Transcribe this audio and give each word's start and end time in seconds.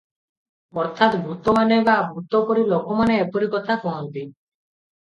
ଅର୍ଥାତ୍ 0.83 1.17
ଭୂତମାନେ 1.27 1.77
ବା 1.91 1.99
ଭୂତପରି 2.15 2.67
ଲୋକମାନେ 2.73 3.21
ଏପରି 3.27 3.53
କଥା 3.57 3.79
କହନ୍ତି। 3.87 4.29